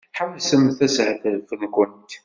[0.17, 2.11] Ḥebsemt ashetref-nwent!